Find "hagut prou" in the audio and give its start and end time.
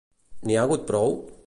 0.65-1.17